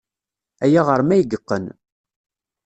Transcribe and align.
Aya 0.63 0.81
ɣer-m 0.87 1.09
ay 1.15 1.21
yeqqen. 1.31 1.65